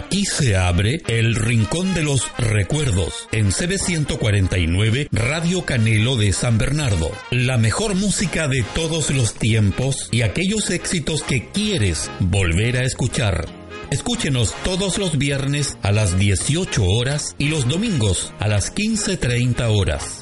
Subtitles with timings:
[0.00, 7.10] Aquí se abre el Rincón de los Recuerdos en CB149 Radio Canelo de San Bernardo.
[7.30, 13.44] La mejor música de todos los tiempos y aquellos éxitos que quieres volver a escuchar.
[13.90, 20.19] Escúchenos todos los viernes a las 18 horas y los domingos a las 15.30 horas.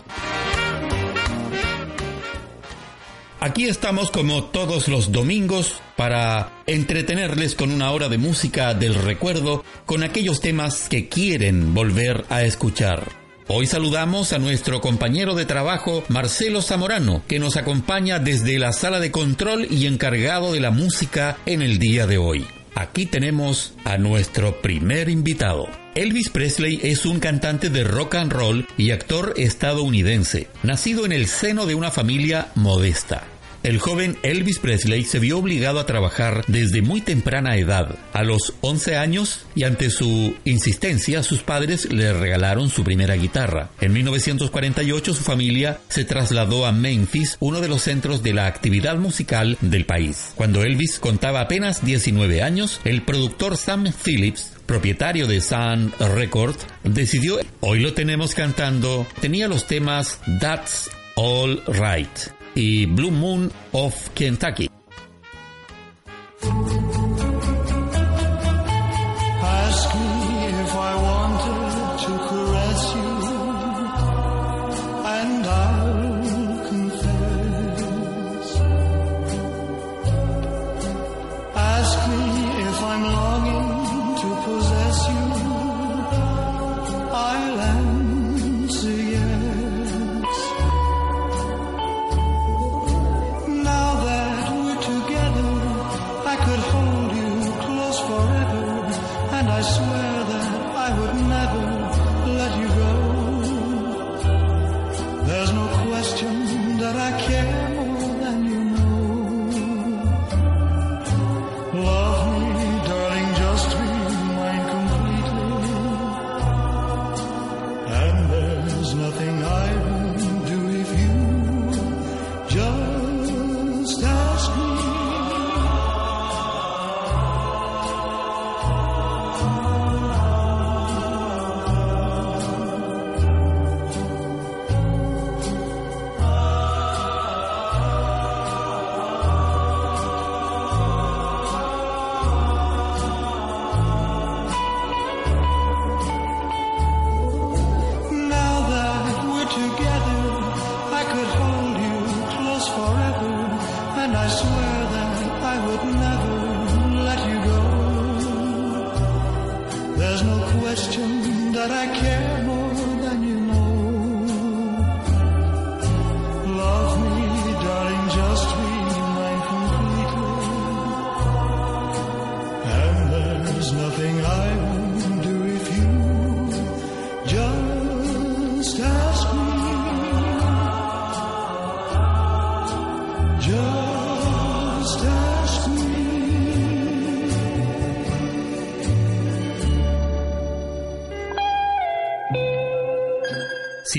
[3.41, 9.65] Aquí estamos como todos los domingos para entretenerles con una hora de música del recuerdo
[9.87, 13.13] con aquellos temas que quieren volver a escuchar.
[13.47, 18.99] Hoy saludamos a nuestro compañero de trabajo Marcelo Zamorano, que nos acompaña desde la sala
[18.99, 22.45] de control y encargado de la música en el día de hoy.
[22.75, 25.69] Aquí tenemos a nuestro primer invitado.
[25.99, 31.27] Elvis Presley es un cantante de rock and roll y actor estadounidense, nacido en el
[31.27, 33.27] seno de una familia modesta.
[33.65, 37.97] El joven Elvis Presley se vio obligado a trabajar desde muy temprana edad.
[38.13, 43.71] A los 11 años y ante su insistencia, sus padres le regalaron su primera guitarra.
[43.81, 48.99] En 1948 su familia se trasladó a Memphis, uno de los centros de la actividad
[48.99, 50.31] musical del país.
[50.37, 57.39] Cuando Elvis contaba apenas 19 años, el productor Sam Phillips propietario de Sun Records, decidió,
[57.61, 62.11] hoy lo tenemos cantando, tenía los temas That's All Right
[62.55, 64.69] y Blue Moon of Kentucky.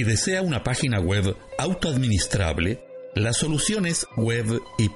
[0.10, 2.84] Desea una página web autoadministrable,
[3.14, 4.90] la solución es web y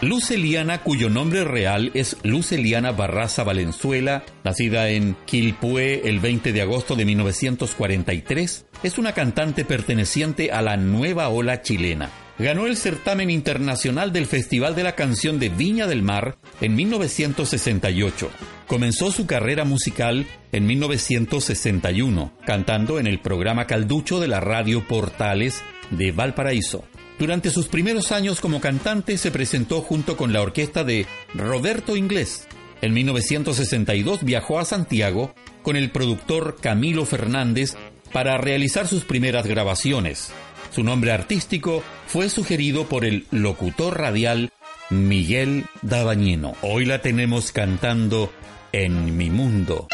[0.00, 6.94] Luceliana, cuyo nombre real es Luceliana Barraza Valenzuela, nacida en Quilpué el 20 de agosto
[6.94, 12.08] de 1943, es una cantante perteneciente a la nueva ola chilena
[12.38, 18.30] ganó el certamen internacional del Festival de la Canción de Viña del Mar en 1968.
[18.72, 25.62] Comenzó su carrera musical en 1961, cantando en el programa Calducho de la radio Portales
[25.90, 26.82] de Valparaíso.
[27.18, 32.48] Durante sus primeros años como cantante se presentó junto con la orquesta de Roberto Inglés.
[32.80, 37.76] En 1962 viajó a Santiago con el productor Camilo Fernández
[38.10, 40.32] para realizar sus primeras grabaciones.
[40.70, 44.50] Su nombre artístico fue sugerido por el locutor radial
[44.92, 46.54] Miguel Dabañino.
[46.60, 48.30] Hoy la tenemos cantando
[48.72, 49.88] En mi mundo.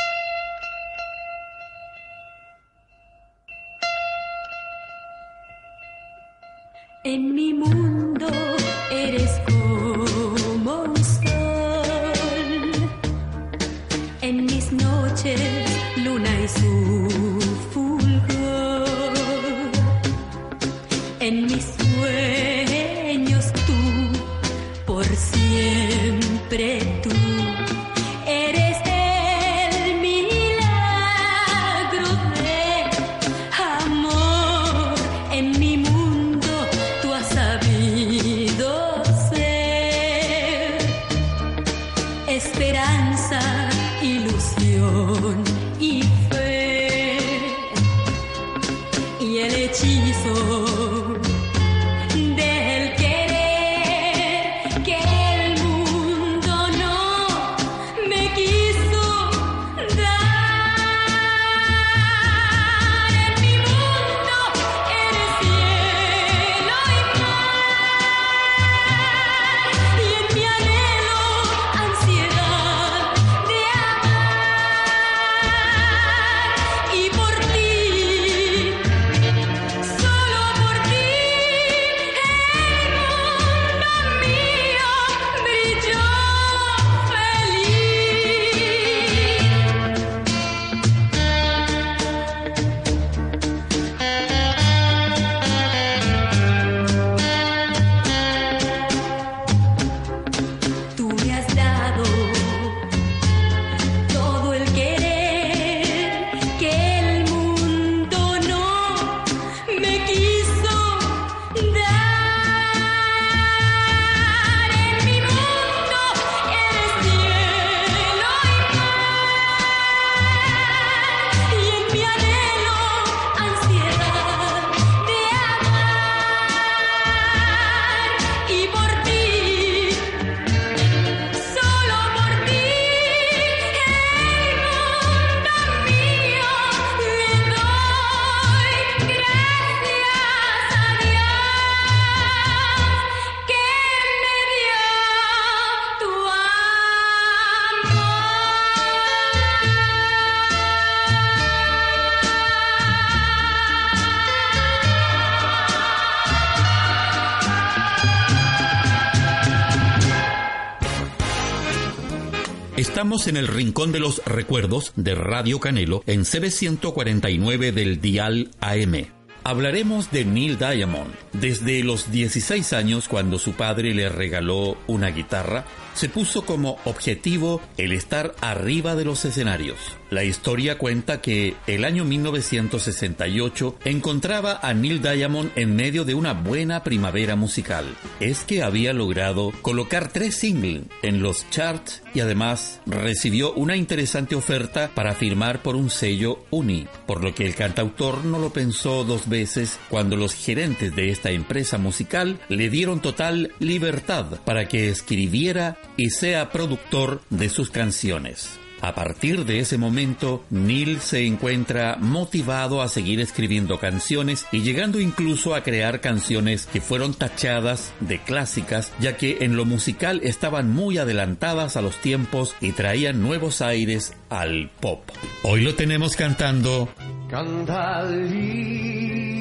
[163.09, 169.07] Estamos en el rincón de los recuerdos de Radio Canelo en CB149 del Dial AM.
[169.45, 171.15] Hablaremos de Neil Diamond.
[171.33, 175.65] Desde los 16 años, cuando su padre le regaló una guitarra,
[175.99, 179.97] se puso como objetivo el estar arriba de los escenarios.
[180.11, 186.33] La historia cuenta que el año 1968 encontraba a Neil Diamond en medio de una
[186.33, 187.85] buena primavera musical.
[188.21, 194.35] Es que había logrado colocar tres singles en los charts y además recibió una interesante
[194.35, 199.05] oferta para firmar por un sello Uni, por lo que el cantautor no lo pensó
[199.05, 204.89] dos veces cuando los gerentes de esta empresa musical le dieron total libertad para que
[204.89, 208.59] escribiera y sea productor de sus canciones.
[208.81, 215.01] A partir de ese momento, Neil se encuentra motivado a seguir escribiendo canciones y llegando
[215.01, 220.71] incluso a crear canciones que fueron tachadas de clásicas, ya que en lo musical estaban
[220.71, 225.01] muy adelantadas a los tiempos y traían nuevos aires al pop.
[225.43, 226.89] Hoy lo tenemos cantando.
[227.29, 229.39] Canta libre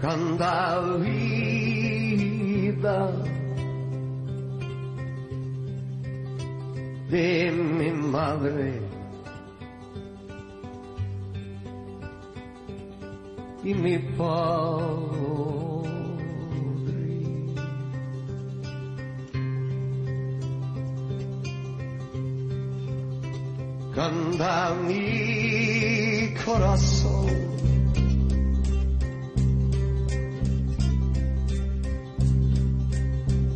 [0.00, 1.38] canta vida
[7.10, 8.80] de mi madre
[13.64, 15.38] y mi padre.
[23.94, 27.26] Canta mi corazón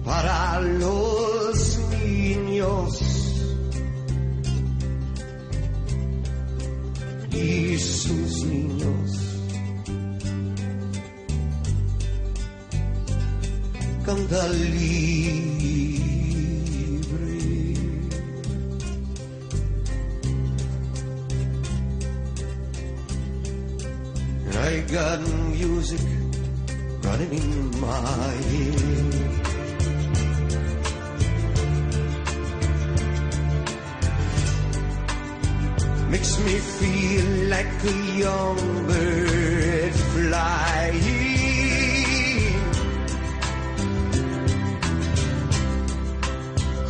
[0.05, 2.99] para los niños
[7.31, 9.19] y sus niños.
[14.05, 14.93] Canta libre.
[24.55, 26.01] I got music
[27.03, 29.12] running in my ear.
[36.23, 41.03] makes me feel like a young bird flying.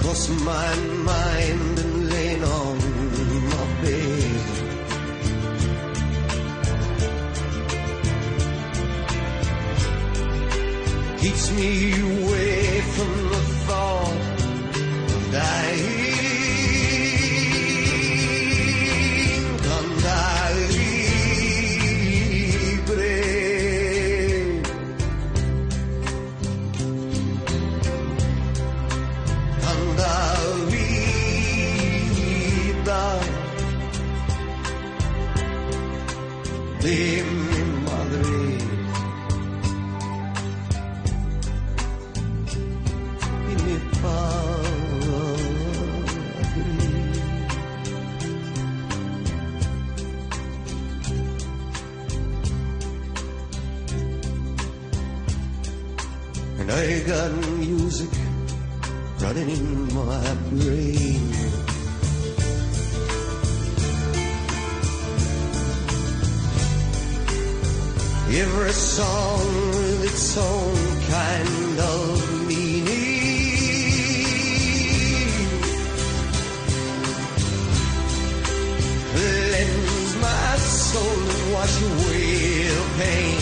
[0.01, 0.75] Cross my
[1.11, 2.77] mind and lay on
[3.53, 4.41] my bed.
[11.21, 11.69] Keeps me
[68.35, 70.75] Every song with its own
[71.11, 72.87] kind of meaning.
[79.12, 83.41] Cleanse my soul and wash away the pain.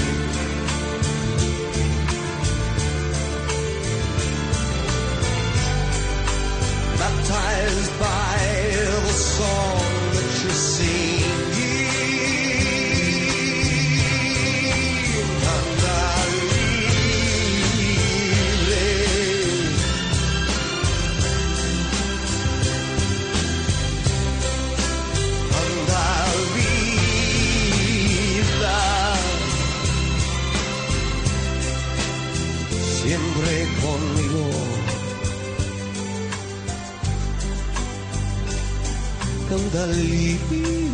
[40.50, 40.89] You.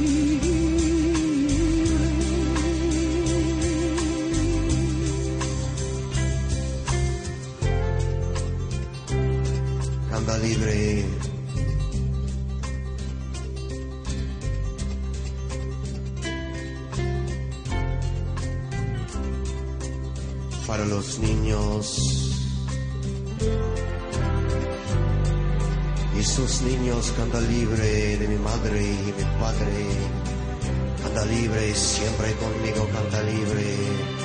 [26.66, 29.82] Niños canta libre de mi madre y mi padre.
[31.02, 34.15] Canta libre, siempre conmigo canta libre.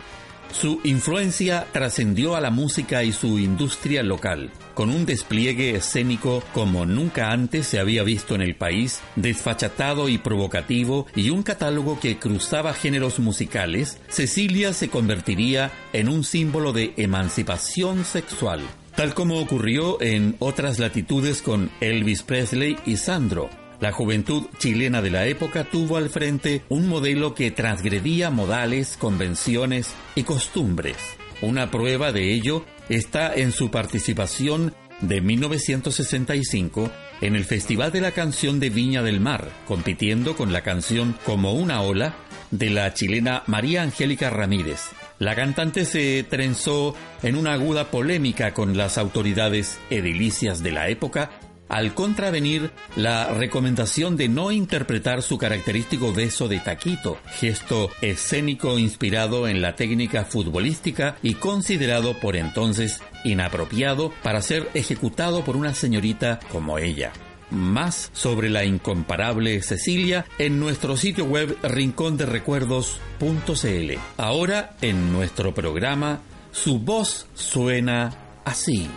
[0.51, 6.88] Su influencia trascendió a la música y su industria local, con un despliegue escénico como
[6.88, 12.17] nunca antes se había visto en el país, desfachatado y provocativo, y un catálogo que
[12.17, 18.62] cruzaba géneros musicales, Cecilia se convertiría en un símbolo de emancipación sexual
[18.96, 23.50] tal como ocurrió en otras latitudes con Elvis Presley y Sandro.
[23.80, 29.94] La juventud chilena de la época tuvo al frente un modelo que transgredía modales, convenciones
[30.16, 30.98] y costumbres.
[31.42, 36.90] Una prueba de ello está en su participación de 1965
[37.22, 41.54] en el Festival de la Canción de Viña del Mar, compitiendo con la canción Como
[41.54, 42.16] una ola
[42.52, 44.92] de la chilena María Angélica Ramírez.
[45.24, 51.32] La cantante se trenzó en una aguda polémica con las autoridades edilicias de la época
[51.70, 59.48] al contravenir la recomendación de no interpretar su característico beso de taquito, gesto escénico inspirado
[59.48, 66.42] en la técnica futbolística y considerado por entonces inapropiado para ser ejecutado por una señorita
[66.51, 67.13] como ella.
[67.54, 73.92] Más sobre la incomparable Cecilia en nuestro sitio web rinconderecuerdos.cl.
[74.18, 78.90] Ahora en nuestro programa, su voz suena así.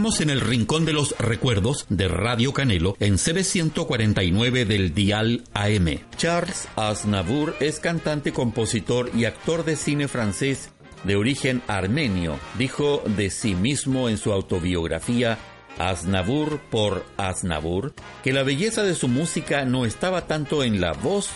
[0.00, 5.98] Estamos en el rincón de los recuerdos de Radio Canelo en CB149 del Dial AM.
[6.16, 10.70] Charles Aznavour es cantante, compositor y actor de cine francés
[11.04, 12.38] de origen armenio.
[12.56, 15.36] Dijo de sí mismo en su autobiografía
[15.76, 17.92] Aznavour por Aznavour
[18.24, 21.28] que la belleza de su música no estaba tanto en la voz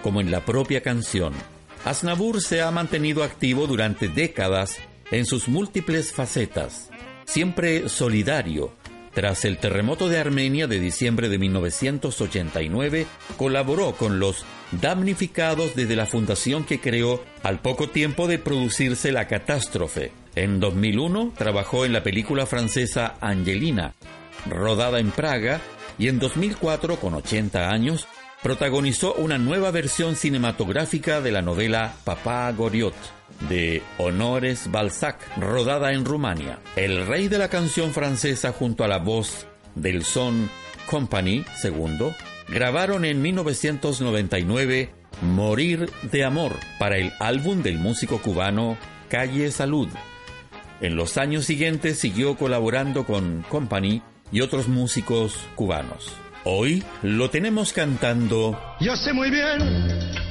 [0.00, 1.32] como en la propia canción.
[1.84, 4.78] Aznavour se ha mantenido activo durante décadas
[5.10, 6.91] en sus múltiples facetas
[7.32, 8.72] siempre solidario.
[9.14, 13.06] Tras el terremoto de Armenia de diciembre de 1989,
[13.38, 19.28] colaboró con los damnificados desde la fundación que creó al poco tiempo de producirse la
[19.28, 20.12] catástrofe.
[20.34, 23.94] En 2001 trabajó en la película francesa Angelina,
[24.46, 25.62] rodada en Praga,
[25.98, 28.08] y en 2004, con 80 años,
[28.42, 36.04] protagonizó una nueva versión cinematográfica de la novela Papá Goriot de Honores Balzac, rodada en
[36.04, 36.58] Rumania.
[36.76, 40.50] El rey de la canción francesa junto a la voz del Son
[40.86, 42.12] Company II
[42.48, 44.90] grabaron en 1999
[45.22, 48.76] Morir de Amor para el álbum del músico cubano
[49.08, 49.88] Calle Salud.
[50.80, 56.12] En los años siguientes siguió colaborando con Company y otros músicos cubanos.
[56.44, 58.60] Hoy lo tenemos cantando.
[58.80, 59.60] Yo sé muy bien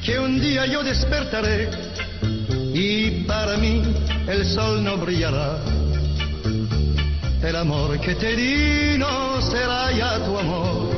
[0.06, 1.70] que un día yo despertaré
[2.74, 3.82] y para mí
[4.28, 5.58] el sol no brillará.
[7.44, 10.90] El amor que te di no será ya tu amor.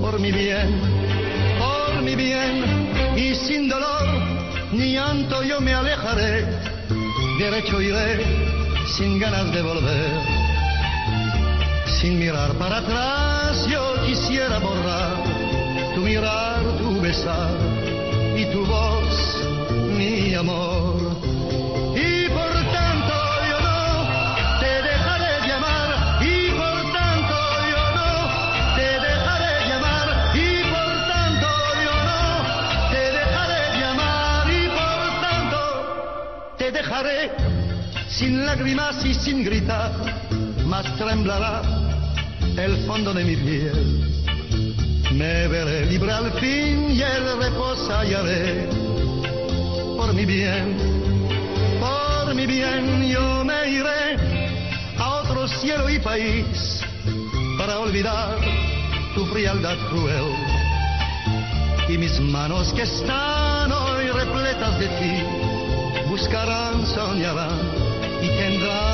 [0.00, 0.80] Por mi bien,
[1.58, 4.06] por mi bien, y sin dolor
[4.72, 6.46] ni llanto yo me alejaré.
[7.38, 8.24] Derecho iré
[8.96, 10.10] sin ganas de volver.
[12.00, 15.24] Sin mirar para atrás yo quisiera borrar
[15.94, 17.50] tu mirar, tu besar
[18.36, 19.33] y tu voz
[19.94, 20.96] mi amor.
[21.94, 23.14] Y por tanto
[23.48, 27.36] yo no te dejaré llamar, y por tanto
[27.72, 31.48] yo no te dejaré llamar, y por tanto
[31.86, 32.22] yo no
[32.90, 35.58] te dejaré llamar, y por tanto
[36.58, 37.30] te dejaré
[38.08, 39.92] sin lágrimas y sin gritar,
[40.66, 41.62] más temblará
[42.56, 44.10] el fondo de mi piel.
[45.12, 48.83] Me veré libre al fin y el reposo hallaré
[50.14, 50.76] mi bien,
[51.80, 54.16] por mi bien yo me iré
[54.96, 56.80] a otro cielo y país
[57.58, 58.38] para olvidar
[59.14, 60.30] tu frialdad cruel.
[61.88, 67.58] Y mis manos que están hoy repletas de ti, buscarán, soñarán
[68.22, 68.93] y tendrán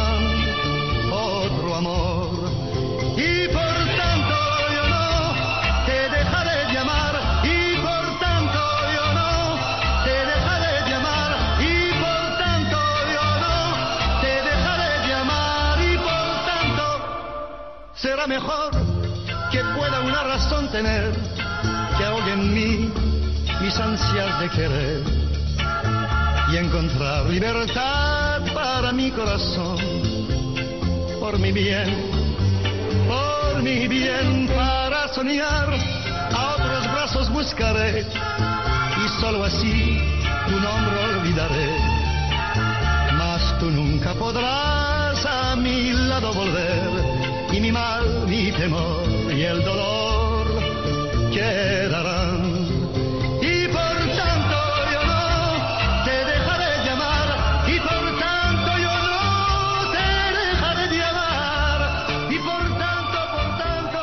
[20.83, 21.13] tener
[21.99, 22.91] que ahogue en mí
[23.61, 25.03] mis ansias de querer
[26.51, 29.77] y encontrar libertad para mi corazón
[31.21, 31.91] por mi bien
[33.07, 35.69] por mi bien para soñar,
[36.33, 39.99] a otros brazos buscaré y solo así
[40.49, 41.69] tu nombre olvidaré.
[43.19, 46.91] Mas tú nunca podrás a mi lado volver
[47.53, 50.10] y mi mal, mi temor y el dolor
[51.41, 52.43] quedarán.
[53.41, 54.59] Y por tanto
[54.93, 57.29] yo no te dejaré llamar
[57.69, 60.09] y por tanto yo no te
[60.41, 61.79] dejaré llamar
[62.31, 64.01] y por tanto, por tanto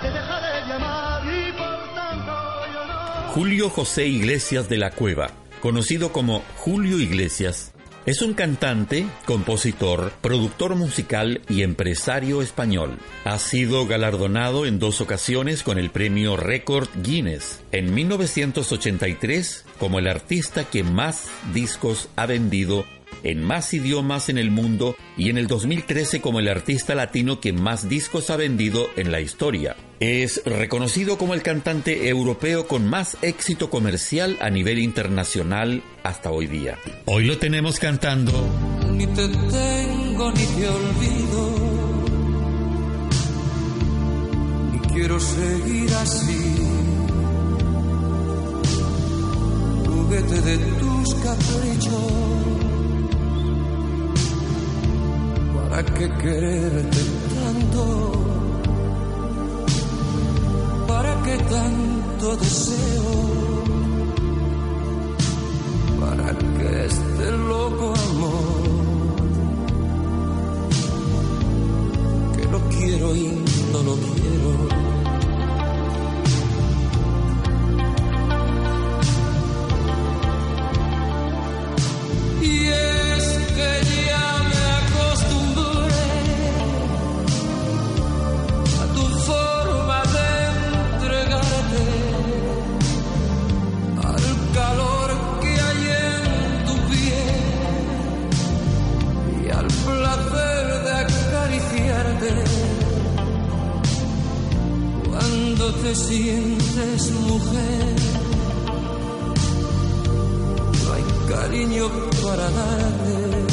[0.00, 2.32] te dejaré llamar y por tanto
[2.72, 3.32] yo no.
[3.34, 5.30] Julio José Iglesias de la Cueva,
[5.60, 7.71] conocido como Julio Iglesias,
[8.04, 12.98] es un cantante, compositor, productor musical y empresario español.
[13.24, 17.62] Ha sido galardonado en dos ocasiones con el premio Record Guinness.
[17.70, 22.84] En 1983 como el artista que más discos ha vendido
[23.22, 27.52] en más idiomas en el mundo y en el 2013 como el artista latino que
[27.52, 29.76] más discos ha vendido en la historia.
[30.00, 36.46] Es reconocido como el cantante europeo con más éxito comercial a nivel internacional hasta hoy
[36.46, 36.78] día.
[37.04, 38.32] Hoy lo tenemos cantando.
[38.92, 41.54] Ni te tengo ni te olvido.
[44.72, 46.52] Ni quiero seguir así.
[50.12, 52.51] De tus caprichos.
[55.72, 57.02] ¿Para qué quererte
[57.34, 58.12] tanto?
[60.86, 63.64] ¿Para qué tanto deseo?
[65.98, 68.62] ¿Para qué este loco amor?
[72.42, 73.14] solo quiero.
[73.14, 74.81] Y
[105.92, 107.96] te sientes mujer.
[110.84, 111.86] No hay cariño
[112.24, 113.44] para darte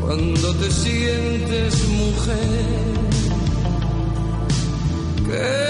[0.00, 2.92] cuando te sientes mujer.
[5.24, 5.61] ¿Qué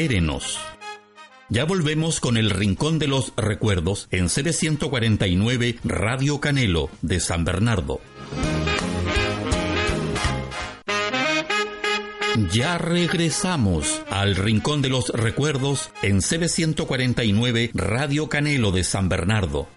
[0.00, 0.58] Espérenos.
[1.50, 8.00] Ya volvemos con el Rincón de los Recuerdos en CB149 Radio Canelo de San Bernardo.
[12.50, 19.68] Ya regresamos al Rincón de los Recuerdos en CB149 Radio Canelo de San Bernardo.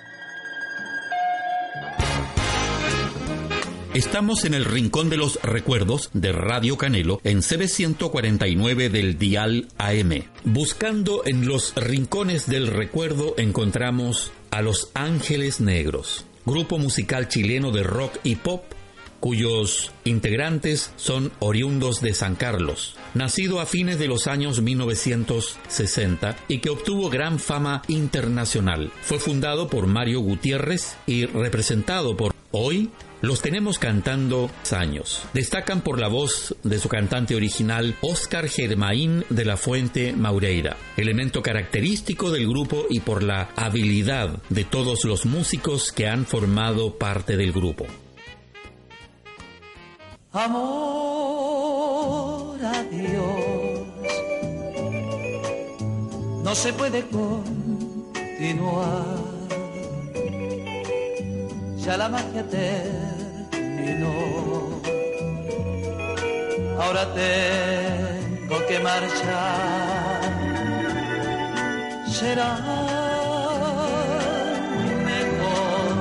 [3.94, 10.24] Estamos en el Rincón de los Recuerdos de Radio Canelo en CB149 del Dial AM.
[10.44, 17.82] Buscando en los rincones del recuerdo encontramos a Los Ángeles Negros, grupo musical chileno de
[17.82, 18.64] rock y pop
[19.20, 26.60] cuyos integrantes son oriundos de San Carlos, nacido a fines de los años 1960 y
[26.60, 28.90] que obtuvo gran fama internacional.
[29.02, 32.90] Fue fundado por Mario Gutiérrez y representado por hoy
[33.22, 35.24] los tenemos cantando años.
[35.32, 41.42] Destacan por la voz de su cantante original, Oscar Germain de la Fuente Maureira, elemento
[41.42, 47.36] característico del grupo y por la habilidad de todos los músicos que han formado parte
[47.36, 47.86] del grupo.
[50.32, 51.44] Amor
[52.64, 53.86] a Dios,
[56.42, 57.92] no se puede continuar.
[61.84, 63.11] Ya la magia terminó
[66.82, 70.20] Ahora tengo que marchar.
[72.06, 72.56] Será
[75.10, 75.94] mejor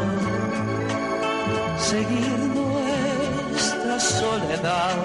[1.78, 4.98] seguir nuestra soledad.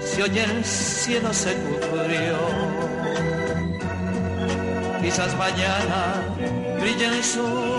[0.00, 2.38] Si hoy el cielo se cubrió,
[5.02, 6.00] quizás mañana
[6.80, 7.73] brille el sol.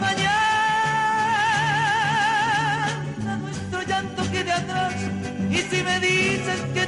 [0.00, 0.44] Mañana
[3.40, 4.94] nuestro llanto quede atrás.
[5.50, 6.83] Y si me dices que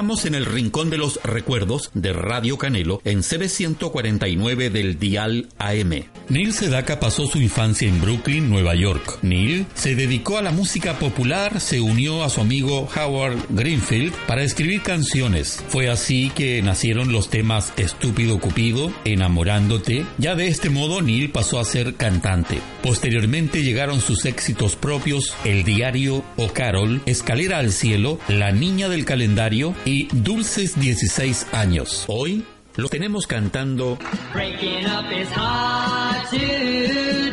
[0.00, 6.04] Estamos en el Rincón de los Recuerdos de Radio Canelo en CB149 del Dial AM.
[6.30, 9.18] Neil Sedaka pasó su infancia en Brooklyn, Nueva York.
[9.20, 14.42] Neil se dedicó a la música popular, se unió a su amigo Howard Greenfield para
[14.42, 15.62] escribir canciones.
[15.68, 20.06] Fue así que nacieron los temas Estúpido Cupido, Enamorándote.
[20.16, 22.62] Ya de este modo Neil pasó a ser cantante.
[22.82, 29.04] Posteriormente llegaron sus éxitos propios El Diario o Carol, Escalera al Cielo, La Niña del
[29.04, 29.74] Calendario
[30.12, 32.04] Dulces 16 años.
[32.06, 32.44] Hoy
[32.76, 33.98] los tenemos cantando
[34.32, 36.38] Breaking up is hard to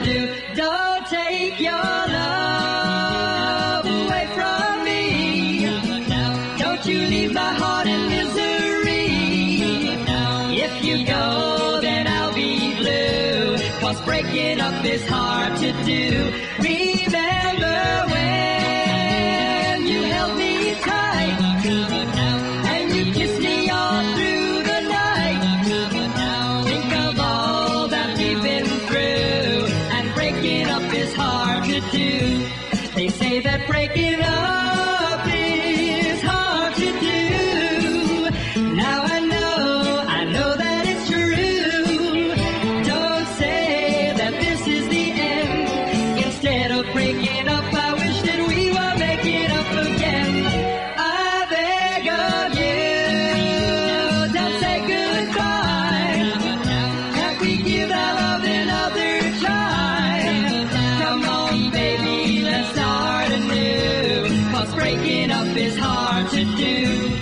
[0.03, 0.27] do.
[0.55, 1.73] Don't take your
[2.17, 5.67] love away from me.
[6.57, 9.05] Don't you leave my heart in misery.
[10.65, 13.57] If you go, then I'll be blue.
[13.81, 15.26] Cause breaking up is hard
[64.97, 67.16] Breaking up is hard to do.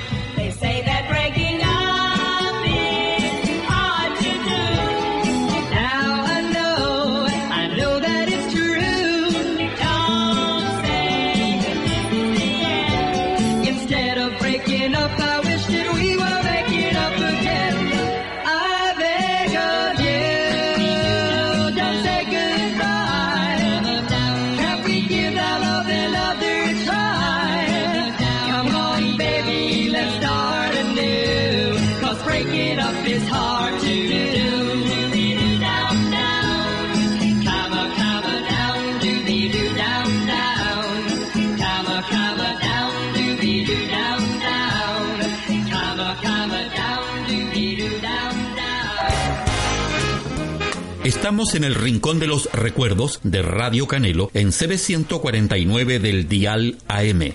[51.25, 57.33] Estamos en el Rincón de los Recuerdos de Radio Canelo en CB149 del Dial AM.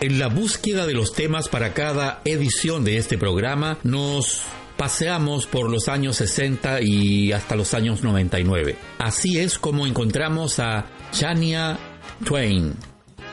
[0.00, 4.40] En la búsqueda de los temas para cada edición de este programa nos
[4.78, 8.76] paseamos por los años 60 y hasta los años 99.
[8.98, 11.78] Así es como encontramos a Shania
[12.24, 12.72] Twain,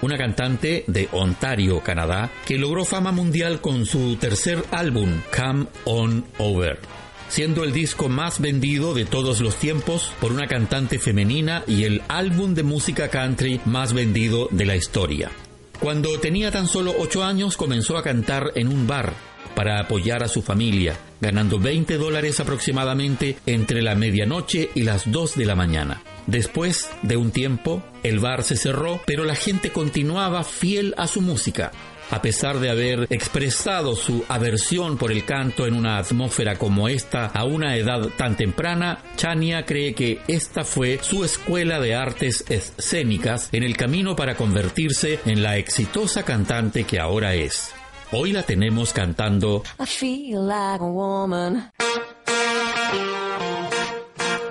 [0.01, 6.25] una cantante de Ontario, Canadá, que logró fama mundial con su tercer álbum, Come On
[6.37, 6.96] Over
[7.29, 12.01] siendo el disco más vendido de todos los tiempos por una cantante femenina y el
[12.07, 15.31] álbum de música country más vendido de la historia.
[15.79, 19.13] Cuando tenía tan solo 8 años comenzó a cantar en un bar
[19.55, 25.35] para apoyar a su familia, ganando 20 dólares aproximadamente entre la medianoche y las 2
[25.35, 26.03] de la mañana.
[26.27, 31.21] Después de un tiempo, el bar se cerró, pero la gente continuaba fiel a su
[31.21, 31.71] música.
[32.09, 37.25] A pesar de haber expresado su aversión por el canto en una atmósfera como esta
[37.25, 43.49] a una edad tan temprana, Chania cree que esta fue su escuela de artes escénicas
[43.51, 47.71] en el camino para convertirse en la exitosa cantante que ahora es.
[48.11, 51.71] Hoy la tenemos cantando I feel like a woman.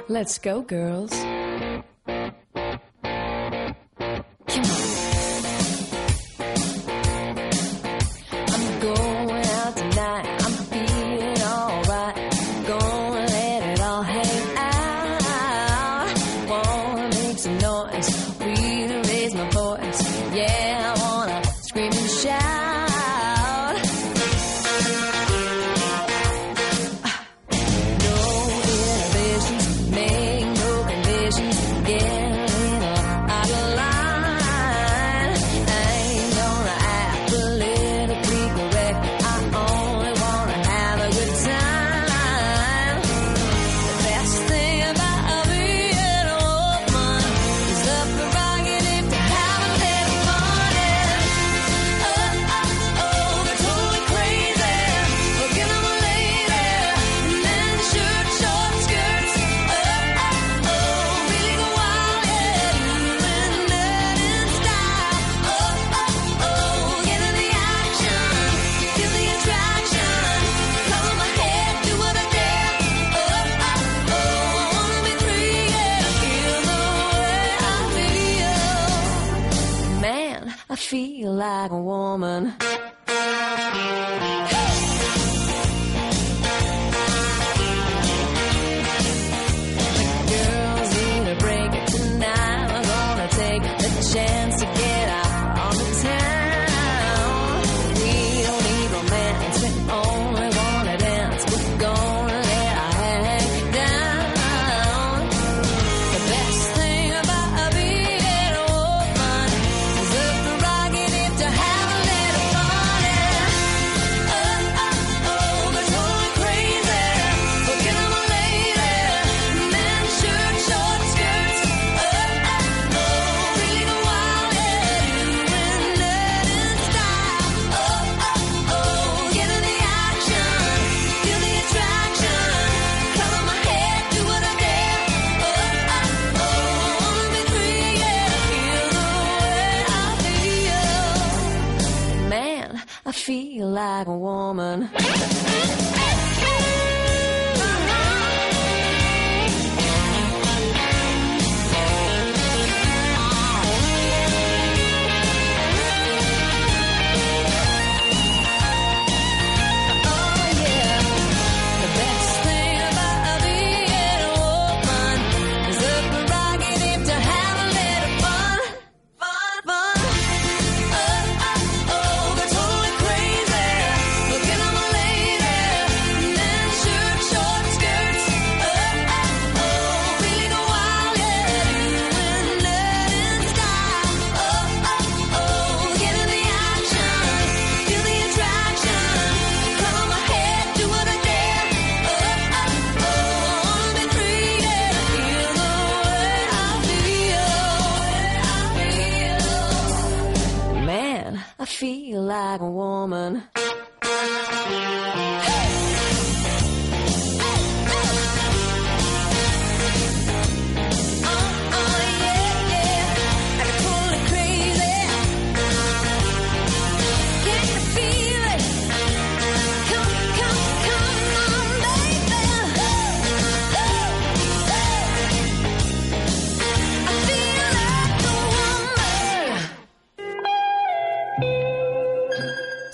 [0.08, 1.10] Let's go, girls.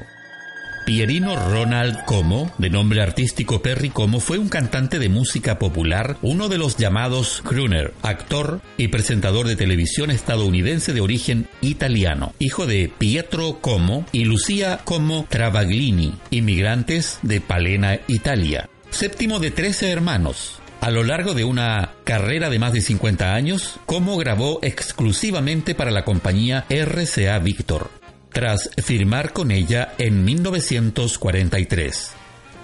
[0.87, 6.49] Pierino Ronald Como, de nombre artístico Perry Como, fue un cantante de música popular, uno
[6.49, 12.89] de los llamados crooner, actor y presentador de televisión estadounidense de origen italiano, hijo de
[12.97, 18.71] Pietro Como y Lucia Como Travaglini, inmigrantes de Palena, Italia.
[18.91, 23.81] Séptimo de 13 hermanos, a lo largo de una carrera de más de 50 años,
[23.87, 27.96] Como grabó exclusivamente para la compañía RCA Victor
[28.37, 32.11] tras firmar con ella en 1943.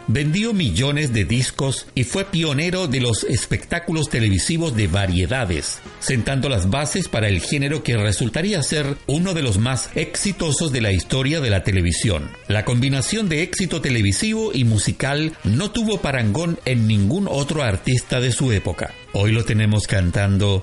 [0.06, 6.68] Vendió millones de discos y fue pionero de los espectáculos televisivos de variedades, sentando las
[6.68, 11.40] bases para el género que resultaría ser uno de los más exitosos de la historia
[11.40, 12.28] de la televisión.
[12.48, 18.32] La combinación de éxito televisivo y musical no tuvo parangón en ningún otro artista de
[18.32, 18.92] su época.
[19.14, 20.60] Hoy lo tenemos cantando...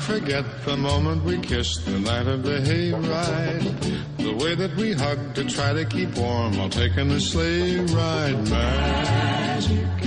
[0.00, 4.16] forget the moment we kissed the night of the hayride.
[4.16, 8.48] The way that we hugged to try to keep warm while taking the sleigh ride.
[8.48, 9.99] Magic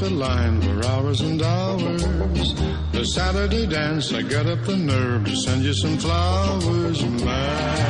[0.00, 2.02] the line for hours and hours.
[2.92, 7.04] The Saturday dance, I got up the nerve to send you some flowers.
[7.04, 7.89] Magic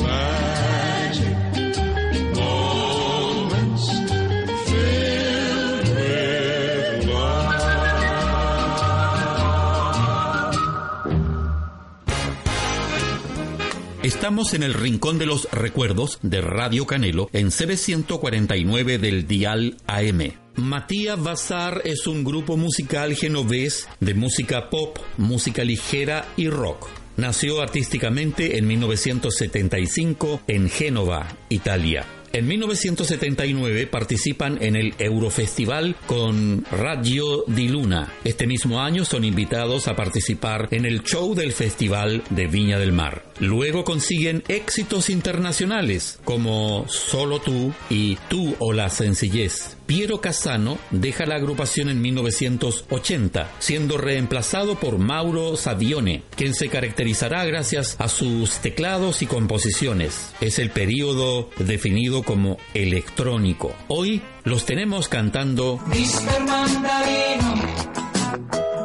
[14.21, 20.33] Estamos en el rincón de los recuerdos de Radio Canelo en CB149 del Dial AM.
[20.57, 26.87] Matías Bazar es un grupo musical genovés de música pop, música ligera y rock.
[27.17, 32.05] Nació artísticamente en 1975 en Génova, Italia.
[32.33, 38.13] En 1979 participan en el Eurofestival con Radio di Luna.
[38.23, 42.93] Este mismo año son invitados a participar en el show del Festival de Viña del
[42.93, 43.25] Mar.
[43.39, 49.75] Luego consiguen éxitos internacionales como Solo tú y Tú o la sencillez.
[49.91, 57.43] Piero Casano deja la agrupación en 1980, siendo reemplazado por Mauro Savione, quien se caracterizará
[57.43, 60.31] gracias a sus teclados y composiciones.
[60.39, 63.75] Es el periodo definido como electrónico.
[63.89, 66.39] Hoy los tenemos cantando Mr.
[66.45, 67.55] Mandarino,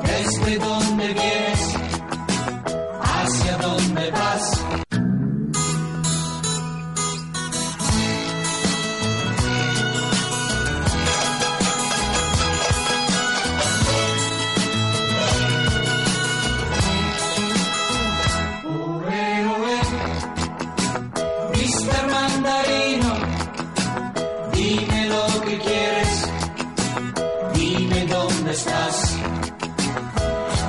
[0.02, 1.74] ¿desde dónde vienes?
[3.00, 4.95] ¿Hacia dónde vas?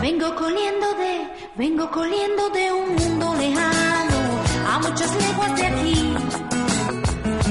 [0.09, 4.19] Vengo coliendo de, vengo coliendo de un mundo lejano,
[4.65, 6.13] a muchas leguas de aquí.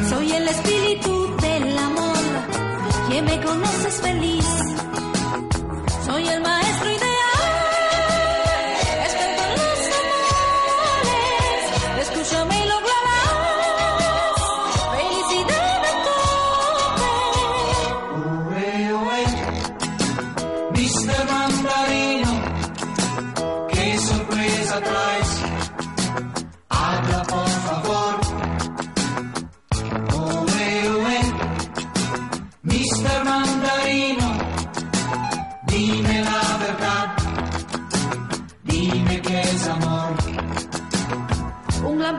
[0.08, 2.16] Soy el espíritu del amor,
[3.10, 4.46] quien me conoces feliz.
[6.06, 6.65] Soy el maestro.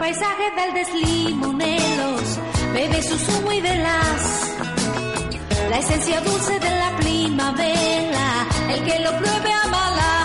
[0.07, 2.39] paisaje del deslimonelos,
[2.73, 4.55] bebe su zumo y verás
[5.69, 10.16] la esencia dulce de la primavera, el que lo pruebe a amará.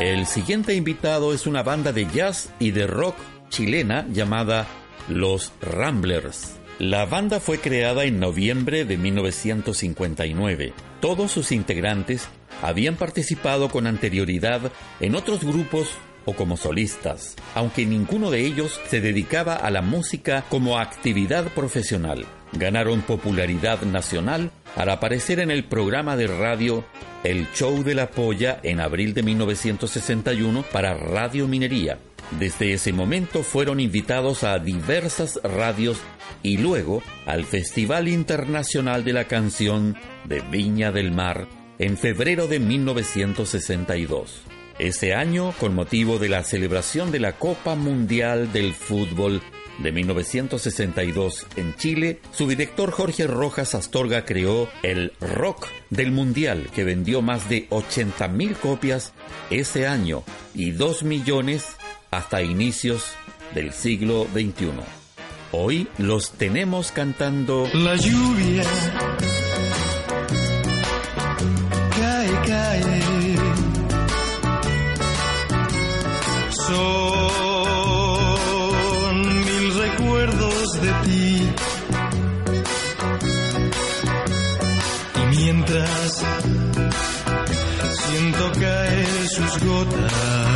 [0.00, 3.16] El siguiente invitado es una banda de jazz y de rock
[3.48, 4.66] chilena llamada
[5.08, 6.56] los Ramblers.
[6.78, 10.72] La banda fue creada en noviembre de 1959.
[11.00, 12.28] Todos sus integrantes
[12.60, 15.88] habían participado con anterioridad en otros grupos
[16.24, 22.26] o como solistas, aunque ninguno de ellos se dedicaba a la música como actividad profesional.
[22.52, 26.84] Ganaron popularidad nacional al aparecer en el programa de radio
[27.24, 31.98] El Show de la Polla en abril de 1961 para Radio Minería.
[32.32, 35.98] Desde ese momento fueron invitados a diversas radios
[36.42, 41.46] y luego al Festival Internacional de la Canción de Viña del Mar
[41.78, 44.42] en febrero de 1962.
[44.78, 49.40] Ese año, con motivo de la celebración de la Copa Mundial del Fútbol
[49.78, 56.84] de 1962 en Chile, su director Jorge Rojas Astorga creó el Rock del Mundial, que
[56.84, 59.12] vendió más de 80.000 copias
[59.50, 60.24] ese año
[60.54, 61.76] y 2 millones
[62.10, 63.14] hasta inicios
[63.54, 64.70] del siglo XXI.
[65.52, 68.64] Hoy los tenemos cantando La lluvia
[72.06, 73.36] cae, cae.
[76.66, 76.82] Son
[79.20, 81.48] mil recuerdos de ti.
[85.14, 86.24] Y mientras
[87.92, 90.55] siento caer sus gotas,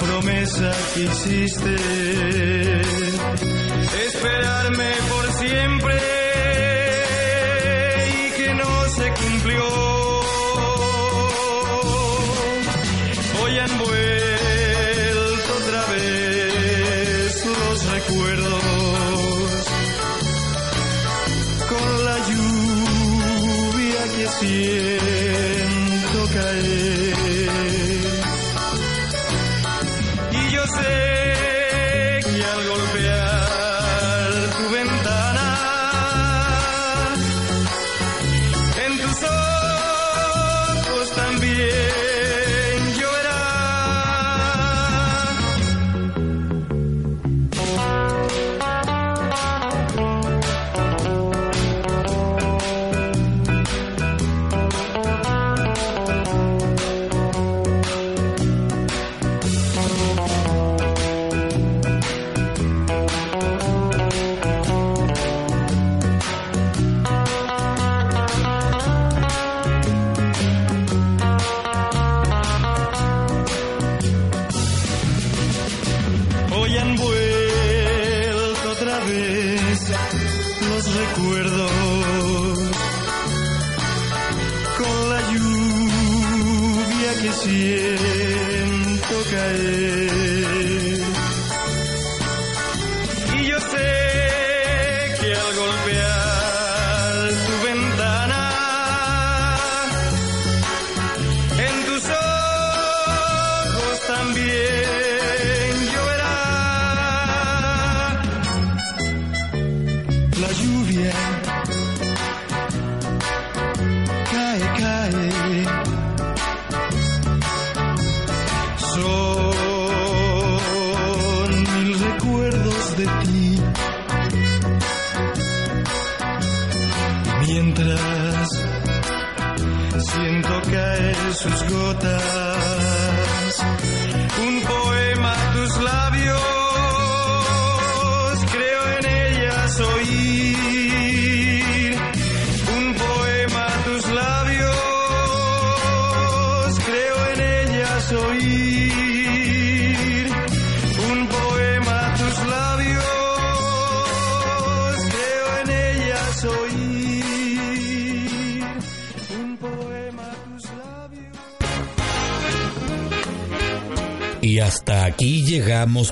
[0.00, 1.76] promesa que hiciste,
[4.06, 5.99] esperarme por siempre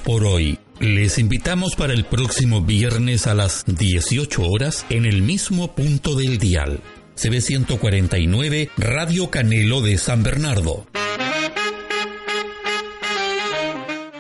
[0.04, 0.58] por hoy.
[0.80, 6.38] Les invitamos para el próximo viernes a las 18 horas en el mismo punto del
[6.38, 6.80] dial.
[7.16, 10.86] CB 149 Radio Canelo de San Bernardo.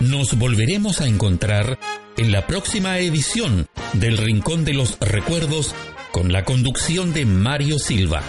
[0.00, 1.78] Nos volveremos a encontrar
[2.18, 5.74] en la próxima edición del Rincón de los Recuerdos
[6.12, 8.22] con la conducción de Mario Silva.